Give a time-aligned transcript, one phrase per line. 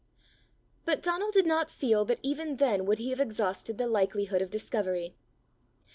[0.83, 4.49] But Donal did not feel that even then would he have exhausted the likelihood of
[4.49, 5.15] discovery.